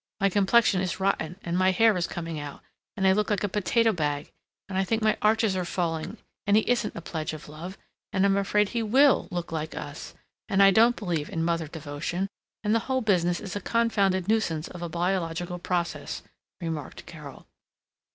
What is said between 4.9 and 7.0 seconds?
my arches are falling, and he isn't